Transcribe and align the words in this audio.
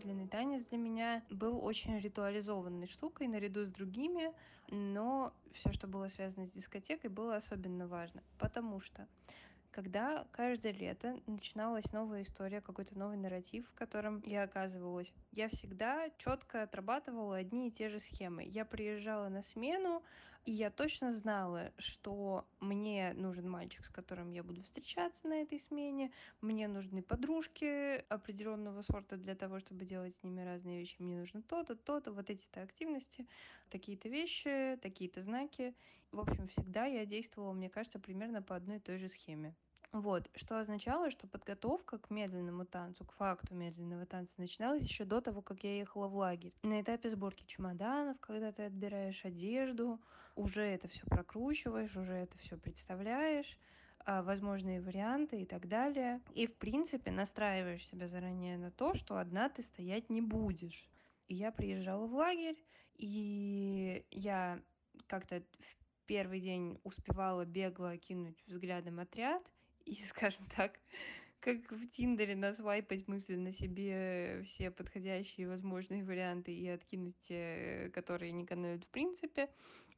Медленный 0.00 0.26
танец 0.26 0.64
для 0.66 0.78
меня 0.78 1.22
был 1.30 1.62
очень 1.62 1.98
ритуализованной 1.98 2.86
штукой 2.86 3.28
наряду 3.28 3.64
с 3.64 3.70
другими, 3.70 4.32
но 4.68 5.32
все, 5.52 5.72
что 5.72 5.86
было 5.86 6.08
связано 6.08 6.46
с 6.46 6.50
дискотекой, 6.52 7.10
было 7.10 7.36
особенно 7.36 7.86
важно, 7.86 8.22
потому 8.38 8.80
что 8.80 9.06
когда 9.70 10.26
каждое 10.32 10.72
лето 10.72 11.20
начиналась 11.26 11.92
новая 11.92 12.22
история, 12.22 12.60
какой-то 12.60 12.98
новый 12.98 13.16
нарратив, 13.16 13.68
в 13.68 13.74
котором 13.74 14.22
я 14.26 14.42
оказывалась, 14.42 15.12
я 15.32 15.48
всегда 15.48 16.10
четко 16.18 16.62
отрабатывала 16.62 17.36
одни 17.36 17.68
и 17.68 17.70
те 17.70 17.88
же 17.88 18.00
схемы. 18.00 18.44
Я 18.44 18.64
приезжала 18.64 19.28
на 19.28 19.42
смену, 19.42 20.02
и 20.46 20.52
я 20.52 20.70
точно 20.70 21.12
знала, 21.12 21.70
что 21.76 22.46
мне 22.60 23.12
нужен 23.14 23.48
мальчик, 23.48 23.84
с 23.84 23.90
которым 23.90 24.30
я 24.30 24.42
буду 24.42 24.62
встречаться 24.62 25.28
на 25.28 25.42
этой 25.42 25.60
смене, 25.60 26.12
мне 26.40 26.66
нужны 26.66 27.02
подружки 27.02 27.98
определенного 28.08 28.82
сорта 28.82 29.16
для 29.16 29.34
того, 29.34 29.60
чтобы 29.60 29.84
делать 29.84 30.14
с 30.14 30.22
ними 30.22 30.40
разные 30.40 30.80
вещи. 30.80 30.96
Мне 30.98 31.16
нужно 31.16 31.42
то-то, 31.42 31.76
то-то, 31.76 32.12
вот 32.12 32.30
эти-то 32.30 32.62
активности, 32.62 33.26
такие-то 33.68 34.08
вещи, 34.08 34.78
такие-то 34.80 35.20
знаки. 35.20 35.74
В 36.10 36.20
общем, 36.20 36.48
всегда 36.48 36.86
я 36.86 37.04
действовала, 37.04 37.52
мне 37.52 37.68
кажется, 37.68 37.98
примерно 37.98 38.40
по 38.42 38.56
одной 38.56 38.78
и 38.78 38.80
той 38.80 38.98
же 38.98 39.08
схеме. 39.08 39.54
Вот, 39.92 40.30
что 40.36 40.60
означало, 40.60 41.10
что 41.10 41.26
подготовка 41.26 41.98
к 41.98 42.10
медленному 42.10 42.64
танцу, 42.64 43.04
к 43.04 43.12
факту 43.12 43.54
медленного 43.54 44.06
танца 44.06 44.34
начиналась 44.38 44.84
еще 44.84 45.04
до 45.04 45.20
того, 45.20 45.42
как 45.42 45.64
я 45.64 45.78
ехала 45.78 46.06
в 46.06 46.14
лагерь. 46.14 46.54
На 46.62 46.80
этапе 46.80 47.08
сборки 47.08 47.44
чемоданов, 47.44 48.20
когда 48.20 48.52
ты 48.52 48.62
отбираешь 48.64 49.24
одежду, 49.24 50.00
уже 50.36 50.62
это 50.62 50.86
все 50.86 51.04
прокручиваешь, 51.06 51.96
уже 51.96 52.12
это 52.12 52.38
все 52.38 52.56
представляешь 52.56 53.58
а, 54.04 54.22
возможные 54.22 54.80
варианты 54.80 55.42
и 55.42 55.44
так 55.44 55.66
далее. 55.66 56.20
И, 56.34 56.46
в 56.46 56.54
принципе, 56.54 57.10
настраиваешь 57.10 57.86
себя 57.86 58.06
заранее 58.06 58.58
на 58.58 58.70
то, 58.70 58.94
что 58.94 59.18
одна 59.18 59.48
ты 59.48 59.62
стоять 59.62 60.08
не 60.08 60.20
будешь. 60.20 60.88
И 61.26 61.34
я 61.34 61.50
приезжала 61.50 62.06
в 62.06 62.14
лагерь, 62.14 62.56
и 62.94 64.04
я 64.10 64.62
как-то 65.06 65.42
в 65.58 66.06
первый 66.06 66.40
день 66.40 66.78
успевала 66.84 67.44
бегло 67.44 67.96
кинуть 67.98 68.42
взглядом 68.46 69.00
отряд, 69.00 69.42
и, 69.90 69.94
скажем 70.02 70.46
так, 70.56 70.78
как 71.40 71.72
в 71.72 71.88
Тиндере 71.88 72.36
насвайпать 72.36 73.08
мысленно 73.08 73.50
себе 73.50 74.42
все 74.44 74.70
подходящие 74.70 75.48
возможные 75.48 76.04
варианты 76.04 76.52
и 76.52 76.68
откинуть 76.68 77.18
те, 77.20 77.90
которые 77.94 78.32
не 78.32 78.46
канают 78.46 78.84
в 78.84 78.88
принципе. 78.88 79.48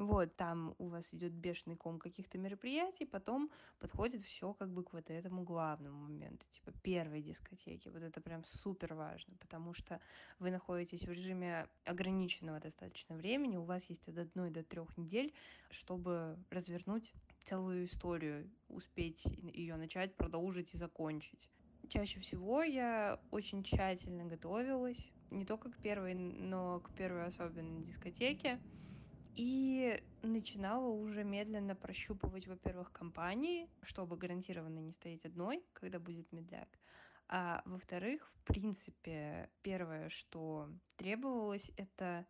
Вот, 0.00 0.34
там 0.34 0.74
у 0.78 0.88
вас 0.88 1.12
идет 1.12 1.32
бешеный 1.32 1.76
ком 1.76 1.98
каких-то 1.98 2.38
мероприятий, 2.38 3.04
потом 3.04 3.50
подходит 3.78 4.22
все 4.22 4.54
как 4.54 4.70
бы 4.70 4.82
к 4.82 4.94
вот 4.94 5.10
этому 5.10 5.42
главному 5.42 6.04
моменту, 6.04 6.46
типа 6.52 6.72
первой 6.82 7.20
дискотеки. 7.20 7.90
Вот 7.90 8.02
это 8.02 8.18
прям 8.22 8.42
супер 8.46 8.94
важно, 8.94 9.36
потому 9.36 9.74
что 9.74 10.00
вы 10.38 10.50
находитесь 10.50 11.02
в 11.02 11.12
режиме 11.12 11.68
ограниченного 11.84 12.60
достаточно 12.60 13.14
времени, 13.14 13.58
у 13.58 13.64
вас 13.64 13.90
есть 13.90 14.08
от 14.08 14.16
одной 14.16 14.48
до 14.50 14.62
трех 14.62 14.96
недель, 14.96 15.34
чтобы 15.68 16.38
развернуть 16.48 17.12
целую 17.42 17.84
историю, 17.84 18.50
успеть 18.70 19.26
ее 19.26 19.76
начать, 19.76 20.16
продолжить 20.16 20.72
и 20.72 20.78
закончить. 20.78 21.50
Чаще 21.90 22.20
всего 22.20 22.62
я 22.62 23.20
очень 23.30 23.62
тщательно 23.62 24.24
готовилась, 24.24 25.10
не 25.30 25.44
только 25.44 25.70
к 25.70 25.76
первой, 25.76 26.14
но 26.14 26.80
к 26.80 26.90
первой 26.94 27.26
особенно 27.26 27.82
дискотеке. 27.82 28.58
И 29.34 30.02
начинала 30.22 30.88
уже 30.88 31.24
медленно 31.24 31.74
прощупывать, 31.74 32.46
во-первых, 32.46 32.92
компании, 32.92 33.68
чтобы 33.82 34.16
гарантированно 34.16 34.78
не 34.78 34.92
стоять 34.92 35.24
одной, 35.24 35.64
когда 35.72 35.98
будет 35.98 36.32
медляк. 36.32 36.68
А 37.28 37.62
во-вторых, 37.64 38.28
в 38.28 38.44
принципе, 38.44 39.48
первое, 39.62 40.08
что 40.08 40.68
требовалось, 40.96 41.70
это 41.76 42.26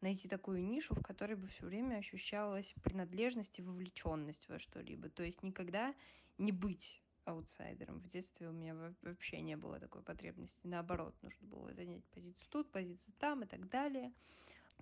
найти 0.00 0.28
такую 0.28 0.64
нишу, 0.64 0.94
в 0.94 1.02
которой 1.02 1.34
бы 1.34 1.48
все 1.48 1.66
время 1.66 1.96
ощущалась 1.96 2.74
принадлежность 2.82 3.58
и 3.58 3.62
вовлеченность 3.62 4.48
во 4.48 4.58
что-либо. 4.58 5.10
То 5.10 5.22
есть 5.22 5.42
никогда 5.42 5.94
не 6.38 6.52
быть 6.52 7.02
аутсайдером. 7.24 8.00
В 8.00 8.08
детстве 8.08 8.48
у 8.48 8.52
меня 8.52 8.74
вообще 9.02 9.40
не 9.42 9.56
было 9.56 9.78
такой 9.78 10.02
потребности. 10.02 10.66
Наоборот, 10.66 11.14
нужно 11.22 11.46
было 11.46 11.74
занять 11.74 12.04
позицию 12.06 12.48
тут, 12.50 12.72
позицию 12.72 13.12
там 13.18 13.42
и 13.42 13.46
так 13.46 13.68
далее. 13.68 14.12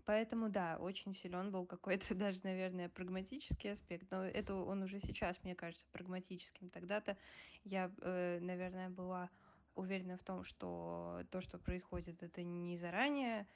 Поэтому, 0.07 0.49
да, 0.49 0.77
очень 0.79 1.13
силен 1.13 1.51
был 1.51 1.67
какой-то 1.67 2.15
даже, 2.15 2.41
наверное, 2.45 2.89
прагматический 2.89 3.73
аспект, 3.73 4.11
но 4.11 4.25
это 4.25 4.55
он 4.55 4.83
уже 4.83 5.01
сейчас, 5.01 5.43
мне 5.43 5.55
кажется, 5.55 5.85
прагматическим. 5.93 6.71
Тогда-то 6.71 7.17
я, 7.65 7.91
э, 8.01 8.39
наверное, 8.41 8.89
была 8.89 9.29
уверена 9.75 10.17
в 10.17 10.23
том, 10.23 10.45
что 10.45 11.23
то, 11.31 11.41
что 11.41 11.59
происходит, 11.59 12.23
это 12.23 12.43
не 12.43 12.77
заранее 12.77 13.47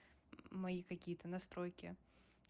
мои 0.50 0.82
какие-то 0.82 1.28
настройки 1.28 1.96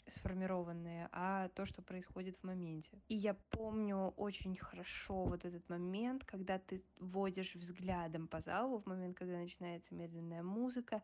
сформированные, 0.08 1.08
а 1.12 1.48
то, 1.50 1.66
что 1.66 1.82
происходит 1.82 2.36
в 2.36 2.44
моменте. 2.44 3.00
И 3.08 3.14
я 3.14 3.34
помню 3.50 4.14
очень 4.16 4.56
хорошо 4.56 5.24
вот 5.24 5.44
этот 5.44 5.68
момент, 5.68 6.24
когда 6.24 6.58
ты 6.58 6.82
водишь 6.98 7.54
взглядом 7.54 8.26
по 8.26 8.40
залу, 8.40 8.78
в 8.78 8.86
момент, 8.86 9.16
когда 9.16 9.38
начинается 9.38 9.94
медленная 9.94 10.42
музыка, 10.42 11.02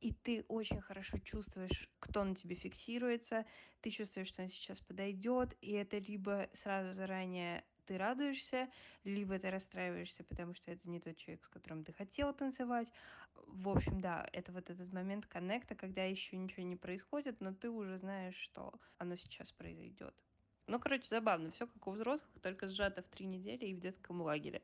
и 0.00 0.12
ты 0.12 0.44
очень 0.48 0.80
хорошо 0.80 1.18
чувствуешь, 1.18 1.88
кто 1.98 2.24
на 2.24 2.34
тебе 2.34 2.54
фиксируется, 2.56 3.44
ты 3.80 3.90
чувствуешь, 3.90 4.28
что 4.28 4.42
он 4.42 4.48
сейчас 4.48 4.80
подойдет, 4.80 5.56
и 5.60 5.72
это 5.72 5.98
либо 5.98 6.48
сразу 6.52 6.92
заранее 6.92 7.64
ты 7.86 7.98
радуешься, 7.98 8.70
либо 9.02 9.38
ты 9.38 9.50
расстраиваешься, 9.50 10.22
потому 10.22 10.54
что 10.54 10.70
это 10.70 10.88
не 10.88 11.00
тот 11.00 11.16
человек, 11.16 11.44
с 11.44 11.48
которым 11.48 11.84
ты 11.84 11.92
хотел 11.92 12.32
танцевать. 12.32 12.92
В 13.46 13.68
общем, 13.68 14.00
да, 14.00 14.28
это 14.32 14.52
вот 14.52 14.70
этот 14.70 14.92
момент 14.92 15.26
коннекта, 15.26 15.74
когда 15.74 16.04
еще 16.04 16.36
ничего 16.36 16.62
не 16.62 16.76
происходит, 16.76 17.40
но 17.40 17.52
ты 17.52 17.68
уже 17.68 17.98
знаешь, 17.98 18.36
что 18.36 18.72
оно 18.98 19.16
сейчас 19.16 19.50
произойдет. 19.50 20.14
Ну, 20.68 20.78
короче, 20.78 21.08
забавно. 21.08 21.50
Все 21.50 21.66
как 21.66 21.84
у 21.88 21.90
взрослых, 21.90 22.30
только 22.40 22.68
сжато 22.68 23.02
в 23.02 23.08
три 23.08 23.26
недели 23.26 23.66
и 23.66 23.74
в 23.74 23.80
детском 23.80 24.22
лагере. 24.22 24.62